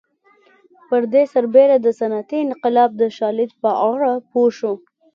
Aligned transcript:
پر 0.87 1.01
دې 1.13 1.23
سربېره 1.33 1.77
د 1.81 1.87
صنعتي 1.99 2.37
انقلاب 2.43 2.89
د 2.97 3.03
شالید 3.17 3.51
په 3.61 3.69
اړه 3.91 4.11
پوه 4.31 4.49
شو 4.57 4.73